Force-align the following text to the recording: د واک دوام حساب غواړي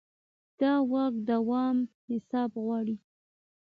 د 0.59 0.61
واک 0.91 1.13
دوام 1.29 1.77
حساب 2.09 2.51
غواړي 2.63 2.95